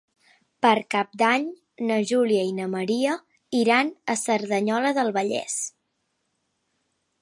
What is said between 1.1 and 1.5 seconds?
d'Any